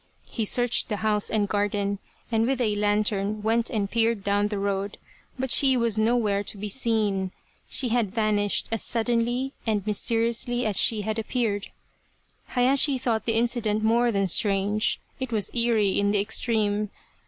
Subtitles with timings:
[0.31, 1.99] He searched the house and garden,
[2.31, 4.97] and with a lantern went and peered down the road,
[5.37, 7.29] but she was nowhere to be seen.
[7.69, 11.67] She had vanished as suddenly and mysteriously as she had appeared.
[12.47, 16.89] Hayashi thought the incident more than strange; it was eerie in the extreme.